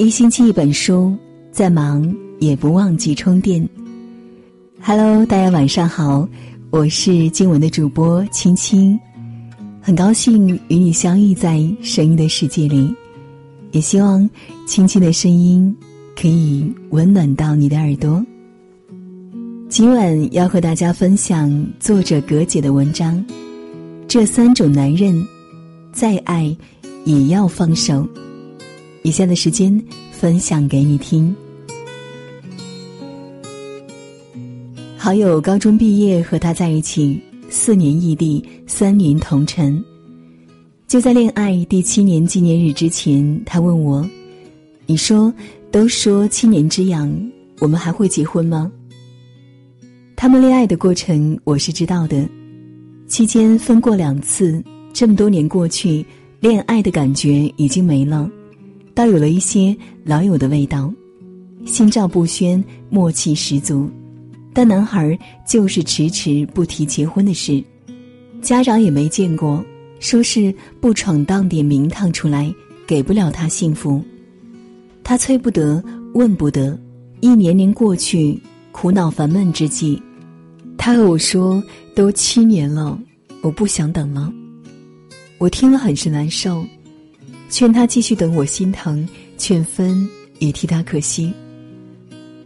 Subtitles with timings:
[0.00, 1.14] 一星期一本书，
[1.52, 3.68] 再忙也不忘记充电。
[4.80, 6.26] Hello，大家晚上好，
[6.70, 8.98] 我是今晚的主播青青，
[9.78, 12.90] 很高兴与你相遇在声音的世界里，
[13.72, 14.26] 也希望
[14.66, 15.76] 青青的声音
[16.18, 18.24] 可以温暖到你的耳朵。
[19.68, 23.22] 今晚要和大家分享作者葛姐的文章，
[24.08, 25.22] 这三种男人，
[25.92, 26.56] 再爱
[27.04, 28.08] 也要放手。
[29.02, 31.34] 以下的时间分享给你听。
[34.96, 39.82] 好友高中毕业和他在一起，四年异地，三年同城。
[40.86, 44.06] 就在恋爱第七年纪念日之前，他问我
[44.86, 45.32] ：“你说，
[45.70, 47.10] 都说七年之痒，
[47.60, 48.70] 我们还会结婚吗？”
[50.16, 52.28] 他们恋爱的过程我是知道的，
[53.06, 56.04] 期间分过两次，这么多年过去，
[56.40, 58.30] 恋爱的感觉已经没了。
[59.00, 60.92] 倒有了一些老友的味道，
[61.64, 63.88] 心照不宣，默契十足。
[64.52, 67.64] 但男孩就是迟迟不提结婚的事，
[68.42, 69.64] 家长也没见过，
[70.00, 72.54] 说是不闯荡点名堂出来，
[72.86, 74.04] 给不了他幸福。
[75.02, 76.78] 他催不得，问不得，
[77.20, 78.38] 一年年过去，
[78.70, 79.98] 苦恼烦闷之际，
[80.76, 81.64] 他和我说
[81.96, 83.00] ：“都七年了，
[83.40, 84.30] 我不想等了。”
[85.40, 86.62] 我听了很是难受。
[87.50, 89.06] 劝他继续等我心疼，
[89.36, 91.32] 劝分也替他可惜。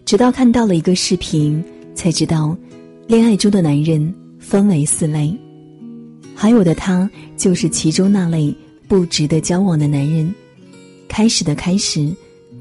[0.07, 1.63] 直到看到了一个视频，
[1.95, 2.57] 才知道，
[3.07, 5.37] 恋爱中的男人分为四类，
[6.35, 8.55] 还有的他就是其中那类
[8.89, 10.35] 不值得交往的男人。
[11.07, 12.11] 开始的开始，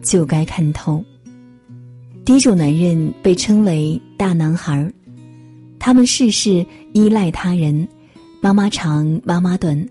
[0.02, 1.04] 就该看透。
[2.26, 4.92] 第一种男人被称为大男孩，
[5.80, 7.88] 他们事事依赖他人，
[8.42, 9.90] 妈妈长妈妈短。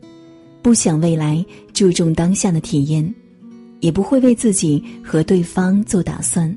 [0.62, 3.14] 不想未来，注重当下的体验，
[3.80, 6.56] 也不会为自己和对方做打算。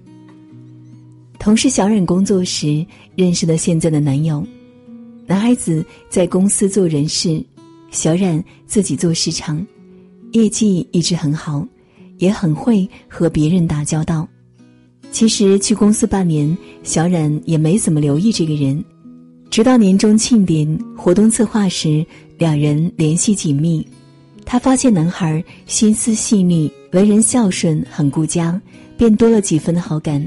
[1.40, 2.86] 同事小冉工作时
[3.16, 4.46] 认识了现在的男友，
[5.28, 7.44] 男孩子在公司做人事，
[7.92, 9.66] 小冉自己做市场，
[10.32, 11.68] 业绩一直很好，
[12.18, 14.28] 也很会和别人打交道。
[15.12, 18.84] 其实去公司半年，小冉也没怎么留意这个人，
[19.50, 20.68] 直到年终庆典
[20.98, 22.06] 活动策划时，
[22.38, 23.86] 两人联系紧密。
[24.46, 28.62] 他发现男孩心思细腻，为人孝顺，很顾家，
[28.96, 30.24] 便多了几分的好感。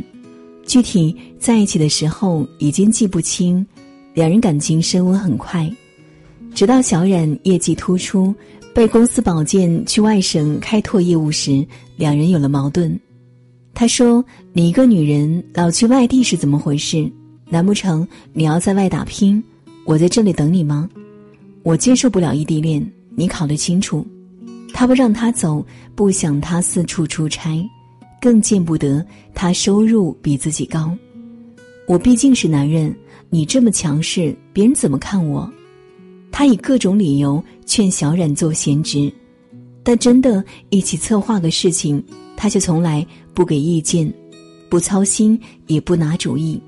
[0.66, 3.64] 具体在一起的时候已经记不清，
[4.12, 5.70] 两人感情升温很快。
[6.54, 8.34] 直到小冉业绩突出，
[8.74, 11.64] 被公司保荐去外省开拓业务时，
[11.96, 12.98] 两人有了矛盾。
[13.72, 17.10] 他说：“你一个女人老去外地是怎么回事？
[17.48, 19.42] 难不成你要在外打拼，
[19.86, 20.90] 我在这里等你吗？
[21.62, 22.84] 我接受不了异地恋。”
[23.18, 24.06] 你考虑清楚，
[24.72, 27.68] 他不让他走，不想他四处出差，
[28.20, 30.96] 更见不得他收入比自己高。
[31.88, 32.94] 我毕竟是男人，
[33.28, 35.52] 你这么强势，别人怎么看我？
[36.30, 39.12] 他以各种理由劝小冉做闲职，
[39.82, 42.00] 但真的一起策划个事情，
[42.36, 44.08] 他却从来不给意见，
[44.70, 45.36] 不操心，
[45.66, 46.62] 也不拿主意。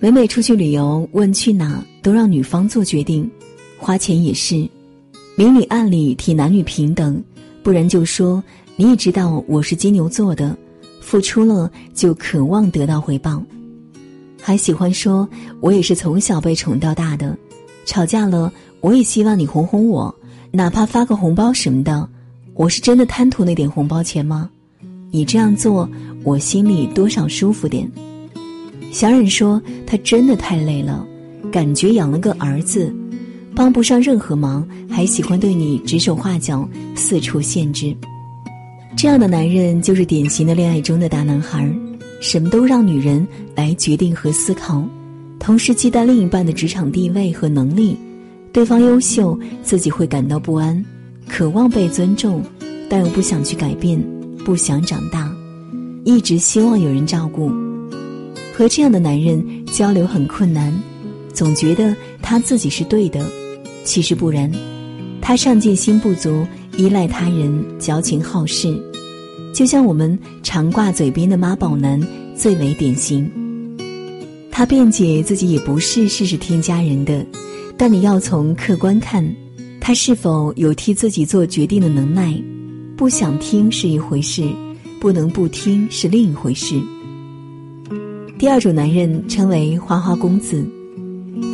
[0.00, 3.30] 每每出去旅游，问去哪，都让女方做决定，
[3.78, 4.68] 花钱也是。
[5.34, 7.22] 明里暗里提男女平等，
[7.62, 8.42] 不然就说
[8.76, 10.56] 你也知道我是金牛座的，
[11.00, 13.42] 付出了就渴望得到回报，
[14.40, 15.26] 还喜欢说
[15.60, 17.34] 我也是从小被宠到大的，
[17.86, 20.14] 吵架了我也希望你哄哄我，
[20.50, 22.06] 哪怕发个红包什么的，
[22.52, 24.50] 我是真的贪图那点红包钱吗？
[25.10, 25.88] 你这样做
[26.24, 27.90] 我心里多少舒服点。
[28.90, 31.06] 小冉说他真的太累了，
[31.50, 32.94] 感觉养了个儿子。
[33.54, 37.94] 帮不上任何忙，还喜欢对你指手画脚、四处限制，
[38.96, 41.70] 这样的男人就是典型的恋爱中的大男孩，
[42.20, 44.82] 什么都让女人来决定和思考，
[45.38, 47.96] 同时期待另一半的职场地位和能力，
[48.52, 50.82] 对方优秀，自己会感到不安，
[51.28, 52.42] 渴望被尊重，
[52.88, 54.02] 但又不想去改变，
[54.44, 55.30] 不想长大，
[56.04, 57.50] 一直希望有人照顾，
[58.56, 60.72] 和这样的男人交流很困难，
[61.34, 63.22] 总觉得他自己是对的。
[63.84, 64.50] 其实不然，
[65.20, 66.46] 他上进心不足，
[66.76, 68.74] 依赖他人，矫情好事，
[69.54, 72.00] 就像我们常挂嘴边的妈宝男
[72.36, 73.30] 最为典型。
[74.50, 77.24] 他辩解自己也不是事事听家人的，
[77.76, 79.24] 但你要从客观看，
[79.80, 82.40] 他是否有替自己做决定的能耐？
[82.96, 84.44] 不想听是一回事，
[85.00, 86.80] 不能不听是另一回事。
[88.38, 90.64] 第二种男人称为花花公子，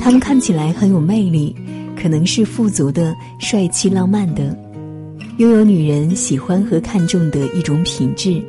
[0.00, 1.54] 他们看起来很有魅力。
[2.00, 4.56] 可能是富足的、帅气浪漫的，
[5.38, 8.40] 拥有女人喜欢和看重的一种品质，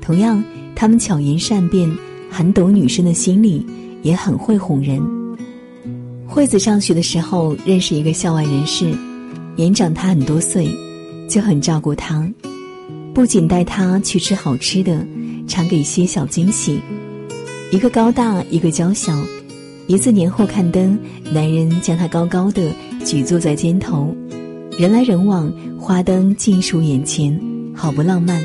[0.00, 0.42] 同样，
[0.74, 1.88] 他们巧言善辩，
[2.28, 3.64] 很懂女生的心理，
[4.02, 5.00] 也很会哄人。
[6.26, 8.92] 惠子上学的时候认识一个校外人士，
[9.54, 10.68] 年长她很多岁，
[11.28, 12.28] 就很照顾她，
[13.14, 15.06] 不仅带她去吃好吃的，
[15.46, 16.80] 常给些小惊喜。
[17.70, 19.12] 一个高大，一个娇小。
[19.90, 20.96] 一次年后看灯，
[21.32, 22.72] 男人将她高高的
[23.04, 24.14] 举坐在肩头，
[24.78, 27.36] 人来人往，花灯尽数眼前，
[27.74, 28.40] 好不浪漫。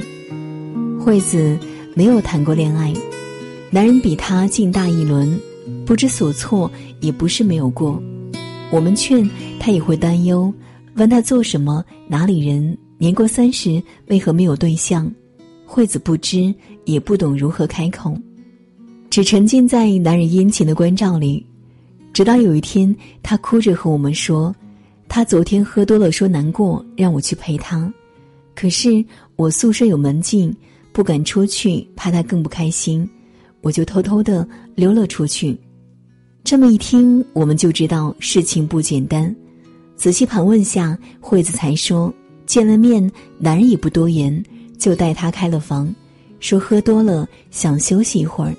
[0.99, 1.55] 惠子
[1.93, 2.91] 没有谈过恋爱，
[3.69, 5.39] 男人比她进大一轮，
[5.85, 6.69] 不知所措
[6.99, 8.01] 也不是没有过。
[8.71, 10.51] 我们劝他也会担忧，
[10.95, 15.07] 问他做什么，哪里人，年过三十为何没有对象？
[15.63, 16.51] 惠子不知，
[16.85, 18.17] 也不懂如何开口。
[19.15, 21.45] 只沉浸在男人殷勤的关照里，
[22.11, 24.53] 直到有一天，他哭着和我们说
[25.07, 27.89] ：“他昨天喝多了，说难过，让我去陪他。
[28.53, 29.01] 可是
[29.37, 30.53] 我宿舍有门禁，
[30.91, 33.09] 不敢出去，怕他更不开心，
[33.61, 34.45] 我就偷偷的
[34.75, 35.57] 溜了出去。”
[36.43, 39.33] 这么一听，我们就知道事情不简单。
[39.95, 42.13] 仔细盘问下，惠子才说
[42.45, 43.09] ：“见了面，
[43.39, 44.43] 男人也不多言，
[44.77, 45.89] 就带他开了房，
[46.41, 48.53] 说喝多了想休息一会儿。”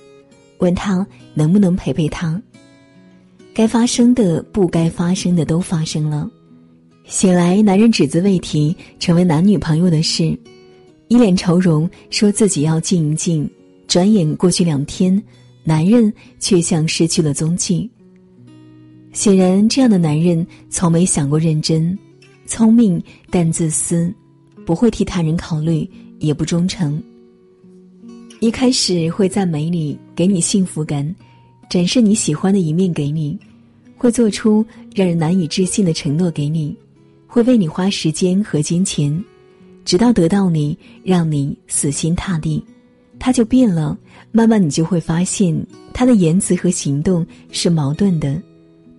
[0.58, 2.40] 问他能不能陪陪他。
[3.54, 6.28] 该发生的、不该发生的都发生了。
[7.04, 10.38] 醒来，男人只字未提成为男女朋友的事，
[11.08, 13.48] 一脸愁容，说自己要静一静。
[13.86, 15.22] 转眼过去两天，
[15.62, 17.88] 男人却像失去了踪迹。
[19.12, 21.96] 显然，这样的男人从没想过认真，
[22.46, 24.12] 聪明但自私，
[24.66, 25.88] 不会替他人考虑，
[26.18, 27.00] 也不忠诚。
[28.46, 31.12] 一开始会赞美你，给你幸福感，
[31.68, 33.36] 展示你喜欢的一面给你，
[33.96, 34.64] 会做出
[34.94, 36.72] 让人难以置信的承诺给你，
[37.26, 39.20] 会为你花时间和金钱，
[39.84, 42.62] 直到得到你，让你死心塌地，
[43.18, 43.98] 他就变了。
[44.30, 45.60] 慢慢你就会发现，
[45.92, 48.40] 他的言辞和行动是矛盾的，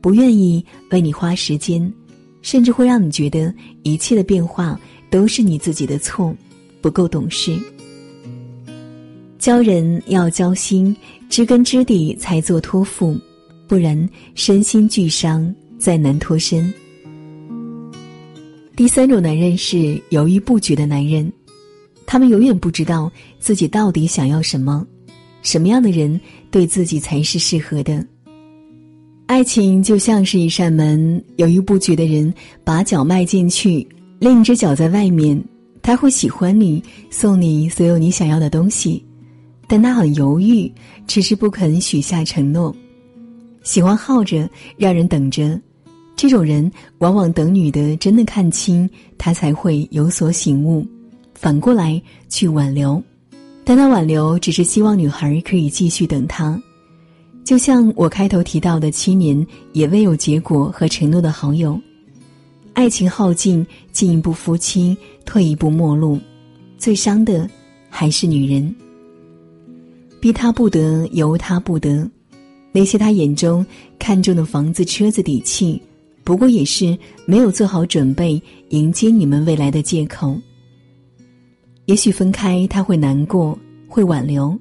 [0.01, 0.61] 不愿意
[0.91, 1.89] 为你花时间，
[2.41, 3.53] 甚至会让你觉得
[3.83, 4.77] 一切的变化
[5.09, 6.35] 都是你自己的错，
[6.81, 7.57] 不够懂事。
[9.47, 10.93] 教人要交心，
[11.29, 13.17] 知根知底才做托付，
[13.65, 13.97] 不然
[14.35, 16.73] 身心俱伤，再难脱身。
[18.75, 21.31] 第三种男人是犹豫不决的男人，
[22.05, 23.09] 他们永远不知道
[23.39, 24.85] 自己到底想要什么，
[25.41, 26.19] 什么样的人
[26.51, 28.05] 对自己才是适合的。
[29.27, 32.33] 爱情就像是一扇门，犹豫不决的人
[32.65, 33.87] 把脚迈进去，
[34.19, 35.41] 另一只脚在外面，
[35.81, 39.01] 他会喜欢你，送你所有你想要的东西。
[39.67, 40.71] 但他很犹豫，
[41.07, 42.73] 迟迟不肯许下承诺，
[43.63, 45.59] 喜欢耗着，让人等着。
[46.15, 50.83] 这种人往往等女的真的看清他，才会有所醒悟，
[51.35, 53.03] 反过来去挽留。
[53.63, 56.59] 但他挽留只是希望女孩可以继续等他，
[57.43, 61.79] 就像我开头提到的七年也未有结果和承诺的好友。
[62.73, 66.17] 爱情耗尽，进一步夫妻，退一步陌路，
[66.77, 67.49] 最伤的
[67.89, 68.73] 还是女人。
[70.19, 72.09] 逼他不得，由他不得，
[72.71, 73.65] 那些他眼中
[73.99, 75.81] 看中的房子、车子、底气，
[76.23, 80.35] 不过也是没有做好准备迎接你们未来的借口。
[81.85, 84.57] 也许分开他会难过，会挽留，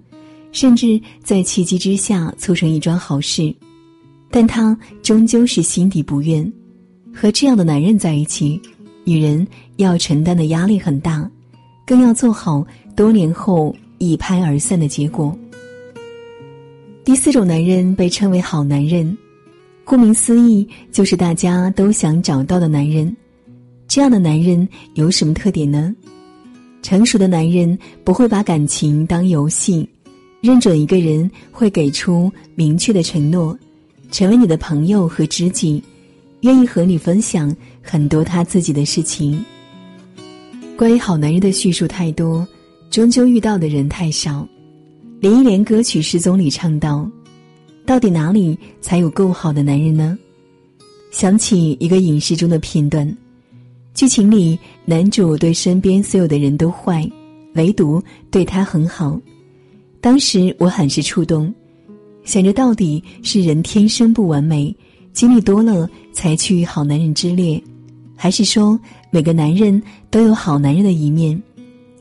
[0.53, 3.53] 甚至在契机之下促成一桩好事，
[4.31, 6.53] 但他终究是心底不愿。
[7.13, 8.61] 和这样的男人在一起，
[9.05, 9.45] 女人
[9.77, 11.29] 要承担的压力很大，
[11.87, 12.65] 更要做好
[12.95, 15.37] 多年后一拍而散的结果。
[17.07, 19.17] 第四种男人被称为好男人，
[19.85, 23.17] 顾名思义，就是大家都想找到的男人。
[23.87, 25.95] 这样的男人有什么特点呢？
[26.83, 29.89] 成熟的男人不会把感情当游戏，
[30.41, 33.57] 认准一个人会给出明确的承诺，
[34.11, 35.81] 成为你的朋友和知己，
[36.41, 39.45] 愿意和你分享很多他自己的事情。
[40.77, 42.45] 关于好男人的叙述太多，
[42.91, 44.45] 终究遇到的人太少。
[45.27, 47.05] 林忆莲歌曲《失踪》里唱道
[47.85, 50.17] ：“到底哪里才有够好的男人呢？”
[51.11, 53.05] 想起一个影视中的片段，
[53.93, 57.11] 剧情里男主对身边所有的人都坏，
[57.57, 59.21] 唯独对他很好。
[60.01, 61.53] 当时我很是触动，
[62.23, 64.73] 想着到底是人天生不完美，
[65.13, 67.61] 经历多了才去好男人之列，
[68.15, 68.79] 还是说
[69.11, 71.43] 每个男人都有好男人的一面，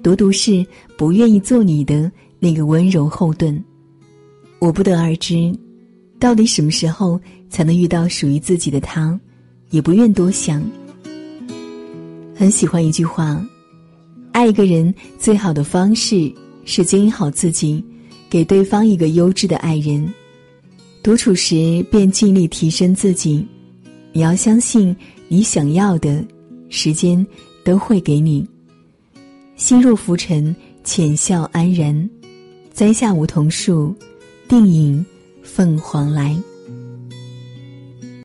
[0.03, 0.63] 独独是
[0.95, 2.11] 不愿意做你的？
[2.45, 3.59] 那个温柔后盾，
[4.59, 5.51] 我不得而知，
[6.19, 9.19] 到底什么时候才能遇到属于自己的他，
[9.71, 10.63] 也不愿多想。
[12.35, 13.43] 很喜欢一句话：
[14.31, 16.31] 爱一个人最好的方式
[16.65, 17.83] 是经营好自己，
[18.29, 20.07] 给对方一个优质的爱人。
[21.01, 23.43] 独处时便尽力提升自己，
[24.13, 24.95] 你要相信
[25.29, 26.23] 你想要的，
[26.69, 27.25] 时间
[27.63, 28.47] 都会给你。
[29.55, 32.07] 心若浮沉，浅笑安然，
[32.75, 33.95] 栽下梧桐树，
[34.49, 35.05] 定引
[35.41, 36.35] 凤凰来。